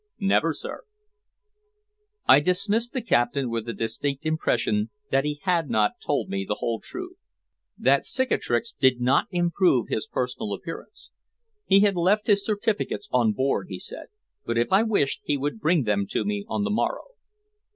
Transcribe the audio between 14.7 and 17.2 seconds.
I wished he would bring them to me on the morrow.